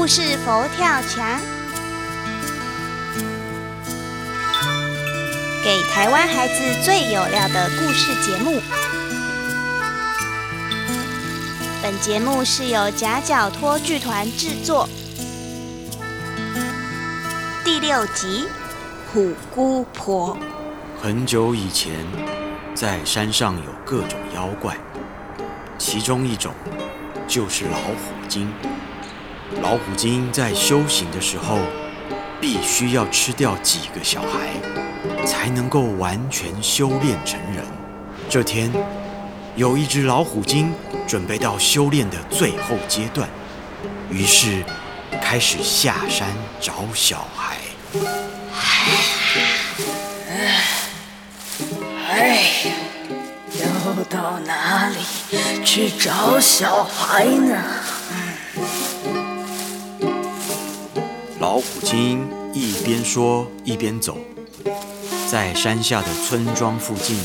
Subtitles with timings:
[0.00, 1.38] 故事佛跳墙，
[5.62, 8.62] 给台湾孩子最有料的故事节目。
[11.82, 14.88] 本节目是由夹角托剧团制作。
[17.62, 18.46] 第六集，
[19.12, 20.34] 虎姑婆。
[21.02, 21.92] 很久以前，
[22.74, 24.74] 在山上有各种妖怪，
[25.76, 26.54] 其中一种
[27.28, 28.50] 就是老虎精。
[29.62, 31.58] 老虎精在修行的时候，
[32.40, 37.64] 必须要吃掉几个小孩，才能够完全修炼成人。
[38.28, 38.72] 这天，
[39.56, 40.72] 有一只老虎精
[41.06, 43.28] 准备到修炼的最后阶段，
[44.08, 44.64] 于是
[45.20, 46.28] 开始下山
[46.60, 47.56] 找小孩。
[52.08, 52.72] 哎呀，
[53.60, 54.96] 要到哪里
[55.64, 57.62] 去找小孩呢？
[61.40, 64.18] 老虎精一边说一边走，
[65.26, 67.18] 在山下的村庄附近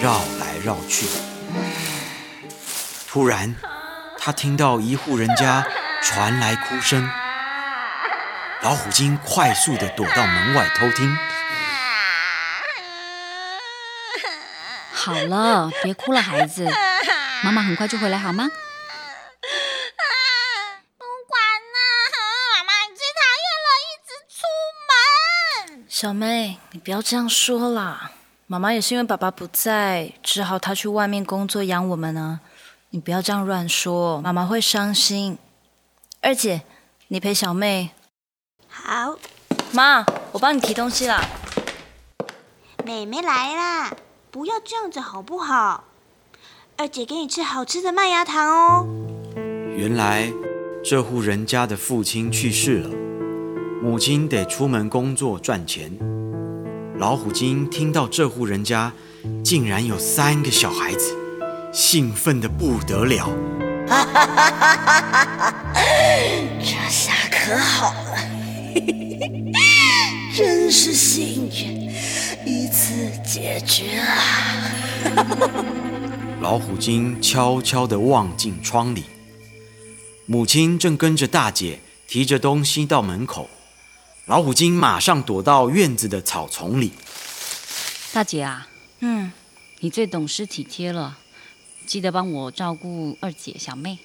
[0.00, 1.06] 绕来绕去。
[3.06, 3.54] 突然，
[4.18, 5.62] 他听到一户人家
[6.00, 7.06] 传来哭声，
[8.62, 11.14] 老虎精快速的躲到门外偷听。
[14.90, 16.66] 好了，别哭了，孩子，
[17.44, 18.48] 妈妈很快就回来，好吗？
[20.96, 21.40] 不管
[21.74, 21.76] 了，
[22.58, 24.38] 妈妈最讨厌了，一直出
[24.88, 25.88] 门。
[26.00, 28.12] 小妹，你不要这样说啦。
[28.46, 32.40] 妈妈也是因为爸爸不在，只好他去外面工作养我们呢。
[32.88, 35.36] 你不要这样乱说，妈妈会伤心。
[36.22, 36.62] 二姐，
[37.08, 37.90] 你陪小妹。
[38.66, 39.18] 好，
[39.72, 41.22] 妈，我帮你提东西啦。
[42.82, 43.94] 妹妹来啦，
[44.30, 45.84] 不要这样子好不好？
[46.78, 48.86] 二姐给你吃好吃的麦芽糖哦。
[49.76, 50.32] 原来
[50.82, 52.88] 这户人家的父亲去世了，
[53.82, 55.90] 母亲得出门工作赚钱。
[56.98, 58.92] 老虎精听到这户人家
[59.42, 61.16] 竟然有三个小孩子，
[61.72, 63.30] 兴奋的不得了。
[66.60, 68.18] 这下可好了，
[70.36, 71.90] 真是幸运，
[72.44, 74.70] 一次解决啊！
[76.42, 79.04] 老虎精悄悄地望进窗里，
[80.26, 83.48] 母亲正跟着大姐提着东西到门口。
[84.30, 86.92] 老虎精马上躲到院子的草丛里。
[88.12, 88.68] 大姐啊，
[89.00, 89.32] 嗯，
[89.80, 91.18] 你最懂事体贴了，
[91.84, 93.98] 记得帮我照顾二姐小妹。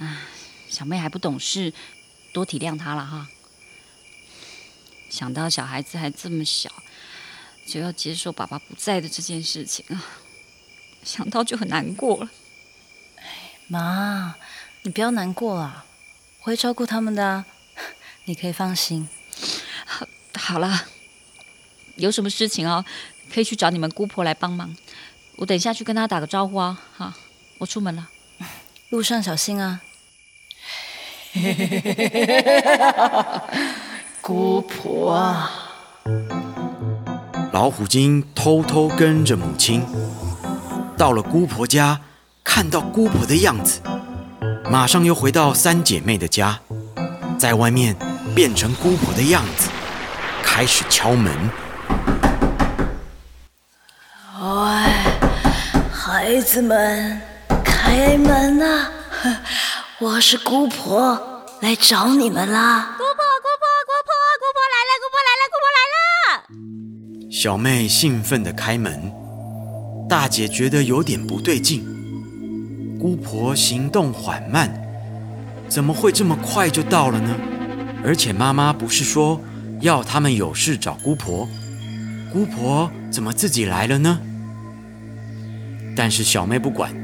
[0.00, 0.22] 啊，
[0.68, 1.72] 小妹还不懂事，
[2.32, 3.28] 多体谅她了哈。
[5.08, 6.68] 想到小孩子还这么小，
[7.64, 10.02] 就要接受爸爸不在的这件事情啊，
[11.04, 12.30] 想到就很难过了。
[13.68, 14.34] 妈，
[14.82, 15.84] 你不要难过了，
[16.40, 17.46] 我会照顾他们的啊，
[18.26, 19.08] 你可以放心。
[20.38, 20.84] 好了，
[21.96, 22.84] 有什么事情哦，
[23.32, 24.76] 可以去找你们姑婆来帮忙。
[25.36, 26.78] 我等一下去跟她打个招呼啊。
[26.94, 27.12] 好，
[27.58, 28.08] 我出门了。
[28.90, 29.80] 路上小心啊！
[34.22, 35.50] 姑婆啊，
[37.52, 39.84] 老虎精偷偷跟着母亲，
[40.96, 42.00] 到了姑婆家，
[42.44, 43.80] 看到姑婆的样子，
[44.70, 46.60] 马上又回到三姐妹的家，
[47.38, 47.96] 在外面
[48.36, 49.70] 变成姑婆的样子，
[50.44, 51.32] 开始敲门。
[54.38, 54.50] 喂，
[55.90, 57.18] 孩子们，
[57.64, 58.90] 开门啊！
[59.98, 61.18] 我是姑婆，
[61.62, 62.94] 来找你们啦。
[62.98, 67.32] 姑婆，姑婆，姑婆，姑婆来了，姑婆来了，姑婆来了。
[67.32, 69.10] 小妹兴奋地开门，
[70.10, 71.82] 大姐觉得有点不对劲。
[73.00, 74.70] 姑婆行动缓慢，
[75.70, 77.34] 怎么会这么快就到了呢？
[78.06, 79.40] 而且妈妈不是说
[79.80, 81.48] 要他们有事找姑婆，
[82.32, 84.20] 姑婆怎么自己来了呢？
[85.96, 86.94] 但是小妹不管，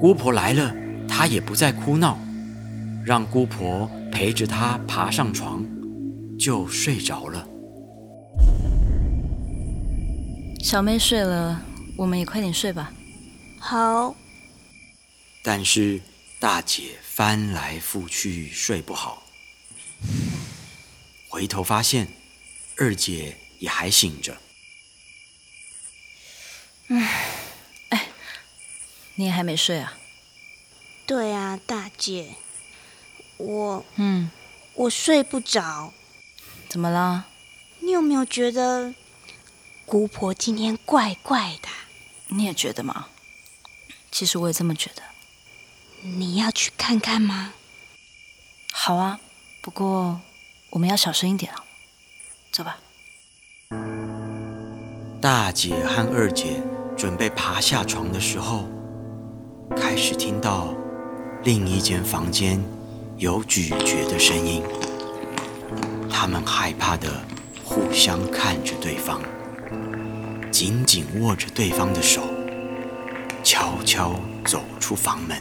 [0.00, 0.74] 姑婆来了，
[1.06, 2.18] 她也不再哭闹，
[3.04, 5.64] 让姑婆陪着她爬上床，
[6.36, 7.46] 就睡着了。
[10.60, 11.62] 小妹睡了，
[11.96, 12.92] 我们也快点睡吧。
[13.60, 14.12] 好，
[15.44, 16.00] 但是
[16.40, 19.22] 大姐翻来覆去睡不好，
[21.32, 22.08] 回头发现
[22.76, 24.36] 二姐也还醒着。
[27.88, 28.08] 哎
[29.14, 29.96] 你也还没睡啊？
[31.06, 32.34] 对啊，大姐，
[33.38, 34.30] 我嗯，
[34.74, 35.94] 我睡不着。
[36.68, 37.26] 怎么了？
[37.80, 38.94] 你有没有觉得
[39.86, 41.68] 姑婆今天怪怪的？
[42.26, 43.08] 你也觉得吗？
[44.10, 45.02] 其实我也这么觉得。
[46.02, 47.54] 你要去看看吗？
[48.70, 49.18] 好啊，
[49.62, 50.20] 不过
[50.72, 51.64] 我们要小声一点啊。
[52.50, 52.78] 走吧。
[55.20, 56.62] 大姐和二姐
[56.96, 58.66] 准备爬下床的时候，
[59.76, 60.74] 开始听到
[61.44, 62.58] 另一间房间
[63.18, 64.62] 有咀嚼的声音。
[66.10, 67.08] 他们害怕的
[67.62, 69.20] 互相看着对方，
[70.50, 72.22] 紧紧握着对方的手，
[73.44, 75.36] 悄悄走出房门。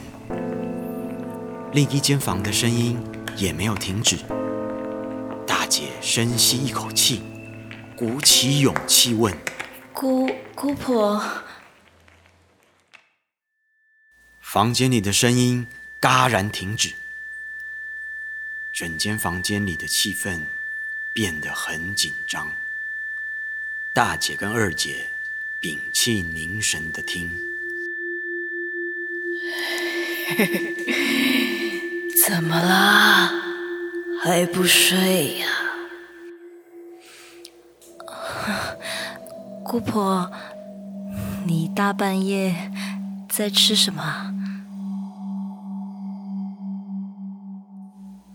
[1.71, 2.99] 另一间房的声音
[3.37, 4.17] 也没有停止。
[5.71, 7.21] 大姐深吸一口气，
[7.95, 9.33] 鼓起勇气问。
[9.93, 11.23] 姑姑婆，
[14.41, 15.65] 房间里的声音
[16.01, 16.91] 戛然停止，
[18.73, 20.41] 整间房间里的气氛
[21.13, 22.51] 变得很紧张。
[23.93, 25.11] 大姐跟二姐
[25.61, 27.31] 屏气凝神的听，
[32.27, 33.37] 怎么啦？
[34.21, 35.47] 还不睡呀？
[39.71, 40.29] 姑婆，
[41.45, 42.69] 你大半夜
[43.29, 44.03] 在吃什么？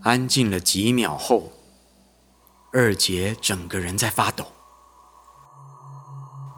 [0.01, 1.51] 安静了几秒后，
[2.73, 4.47] 二姐整个人在发抖。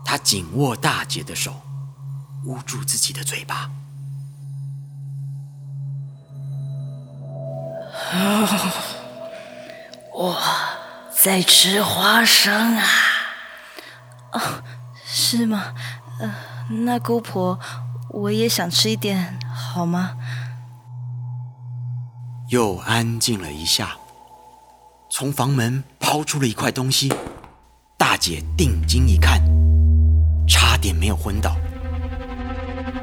[0.05, 1.53] 她紧握大姐的手，
[2.45, 3.69] 捂住自己的嘴巴。
[10.13, 10.37] 我
[11.11, 12.85] 在吃花生啊。
[14.31, 14.39] 哦，
[15.11, 15.73] 是吗？
[16.19, 16.35] 呃，
[16.85, 17.59] 那姑婆，
[18.09, 20.11] 我也想吃一点，好吗？
[22.49, 23.97] 又安静了一下，
[25.09, 27.11] 从房门抛出了一块东西。
[27.97, 29.41] 大姐定睛一看，
[30.47, 31.55] 差点没有昏倒。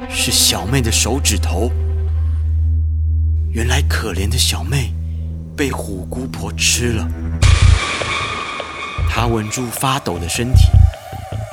[0.09, 1.69] 是小妹的手指头。
[3.51, 4.93] 原来可怜的小妹
[5.57, 7.05] 被虎姑婆吃了。
[9.09, 10.69] 她稳住发抖的身体。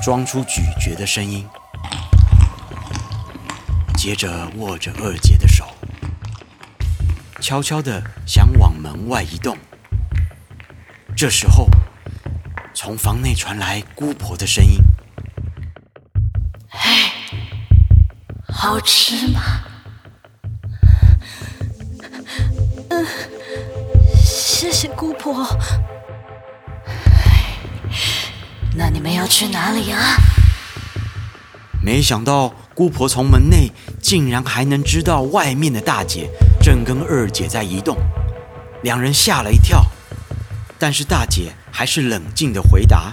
[0.04, 1.48] 装出咀嚼的声音，
[3.96, 5.64] 接着握着二姐的手，
[7.40, 9.56] 悄悄的想往门外移动。
[11.16, 11.70] 这时候，
[12.74, 14.78] 从房内传来姑婆的声音
[16.68, 17.10] ：“哎，
[18.46, 19.40] 好吃吗？
[22.90, 23.06] 嗯，
[24.22, 25.46] 谢谢姑婆。”
[29.04, 30.16] 们要去哪里啊？
[31.82, 33.70] 没想到姑婆从门内
[34.00, 37.98] 竟然还能知道外面的大姐正跟二姐在移动，
[38.82, 39.84] 两人吓了一跳。
[40.78, 43.12] 但是大姐还是冷静的回答：“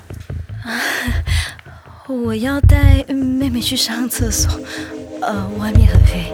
[2.08, 4.50] 我要带妹妹去上厕所，
[5.22, 6.32] 呃，外面很黑，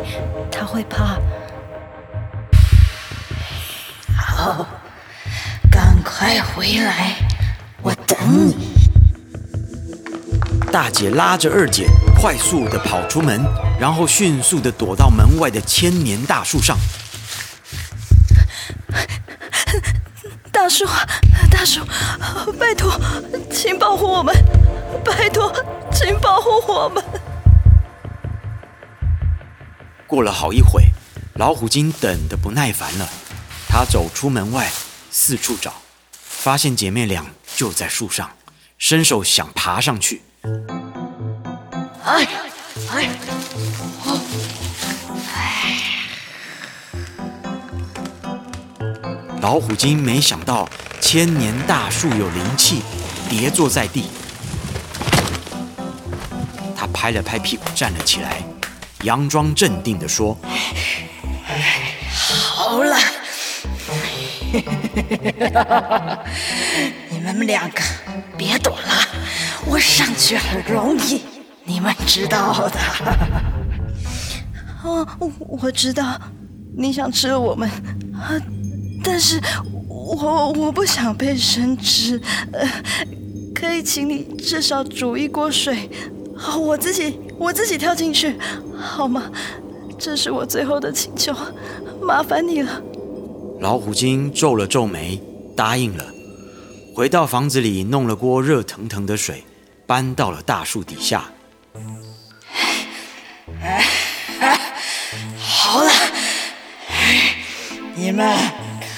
[0.52, 1.18] 她会怕。”
[4.16, 4.68] 好，
[5.72, 7.16] 赶快回来，
[7.82, 8.16] 我等
[8.48, 8.77] 你。
[10.72, 11.88] 大姐拉着二姐
[12.20, 13.42] 快速的跑出门，
[13.80, 16.78] 然后迅速的躲到门外的千年大树上。
[20.52, 20.86] 大叔，
[21.50, 21.82] 大叔，
[22.60, 22.92] 拜托，
[23.50, 24.36] 请保护我们！
[25.06, 25.54] 拜托，
[25.94, 27.04] 请保护我们！
[30.06, 30.84] 过了好一会，
[31.36, 33.08] 老虎精等的不耐烦了，
[33.70, 34.70] 他走出门外，
[35.10, 35.74] 四处找，
[36.12, 37.26] 发现姐妹俩
[37.56, 38.30] 就在树上，
[38.78, 40.24] 伸手想爬上去。
[42.04, 42.28] 哎
[42.92, 43.10] 哎
[44.06, 44.20] 哦
[45.36, 45.82] 哎！
[49.42, 50.70] 老虎精没想到
[51.02, 52.82] 千年大树有灵气，
[53.30, 54.10] 跌坐在地。
[56.76, 58.42] 他拍了拍屁股，站了起来，
[59.02, 60.38] 佯装镇定地说
[62.14, 62.98] ：“好了，
[67.10, 67.82] 你们两个
[68.38, 69.07] 别躲了。”
[69.70, 71.22] 我上去很容易，
[71.66, 72.80] 你们知道的。
[74.84, 75.08] 哦，
[75.62, 76.20] 我知道，
[76.76, 77.70] 你想吃了我们，
[78.14, 78.32] 啊
[79.04, 79.40] 但是
[79.90, 82.20] 我我不想被生吃。
[82.54, 82.68] 呃，
[83.54, 85.90] 可以请你至少煮一锅水，
[86.36, 88.36] 好，我自己我自己跳进去，
[88.78, 89.24] 好吗？
[89.98, 91.36] 这是我最后的请求，
[92.02, 92.82] 麻烦你了。
[93.60, 95.22] 老虎精皱了皱眉，
[95.56, 96.06] 答应了。
[96.96, 99.44] 回到房子里，弄了锅热腾腾的水。
[99.88, 101.24] 搬到了大树底下。
[105.40, 105.92] 好了，
[107.96, 108.38] 你们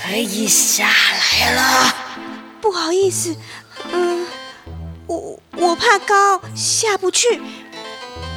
[0.03, 1.95] 可以下来了。
[2.59, 3.35] 不好意思，
[3.91, 4.25] 嗯，
[5.05, 7.39] 我我怕高下不去，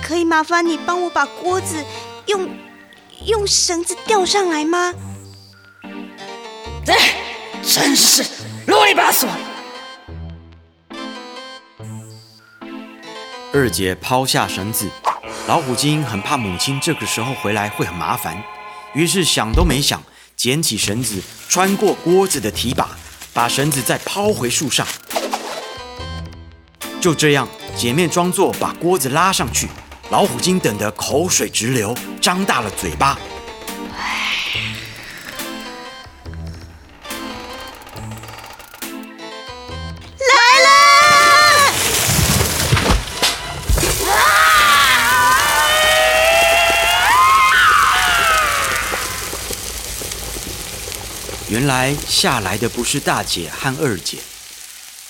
[0.07, 1.83] 可以麻烦你帮我把锅子
[2.27, 2.49] 用
[3.27, 4.95] 用绳子吊上来吗？
[6.87, 7.15] 哎，
[7.63, 8.25] 真是
[8.67, 9.27] 啰里吧嗦。
[13.55, 14.89] 二姐抛下绳子，
[15.47, 18.43] 老虎精很怕母亲这个时候回来会很麻烦，
[18.95, 20.03] 于是想都没想，
[20.35, 22.89] 捡起绳子，穿过锅子的提把，
[23.35, 24.87] 把绳子再抛回树上。
[26.99, 29.69] 就这样，姐妹装作把锅子拉上去，
[30.09, 33.19] 老虎精等得口水直流，张大了嘴巴。
[51.63, 54.19] 原来下来的不是大姐和二姐，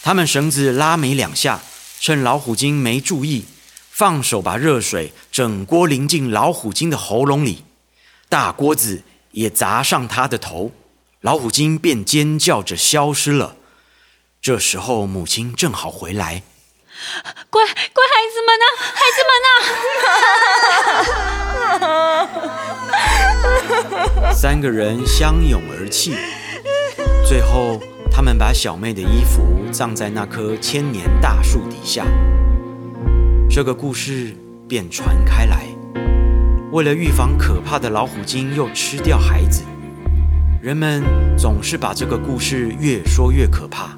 [0.03, 1.63] 他们绳子拉没两下，
[1.99, 3.47] 趁老虎精没注意，
[3.91, 7.65] 放手把热水整锅淋进老虎精的喉咙里，
[8.29, 10.73] 大锅子也砸上他的头，
[11.23, 13.57] 老虎精便尖叫着消失了。
[14.43, 16.43] 这时候母亲正好回来，
[17.49, 18.67] 乖乖孩子们呢？
[18.93, 19.33] 孩子们
[24.29, 24.35] 呢？
[24.35, 26.15] 三个人相拥而泣。
[27.33, 32.05] 最后，他们把小妹的衣服葬在那棵千年大树底下。
[33.49, 34.37] 这个故事
[34.69, 35.65] 便传开来。
[36.73, 39.63] 为了预防可怕的老虎精又吃掉孩子，
[40.61, 41.03] 人们
[41.39, 43.97] 总是把这个故事越说越可怕，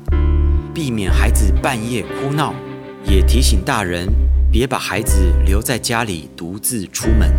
[0.72, 2.54] 避免孩子半夜哭闹，
[3.02, 4.06] 也提醒大人
[4.52, 7.34] 别把孩子留在家里独自出门。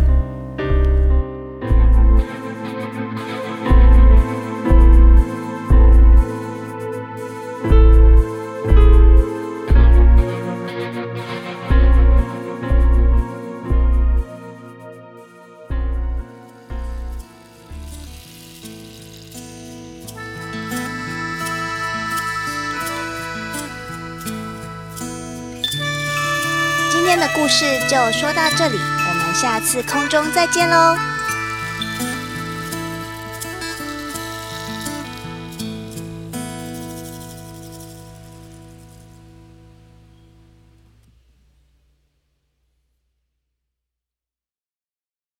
[27.16, 30.94] 天的故事就说到这里，我们下次空中再见喽，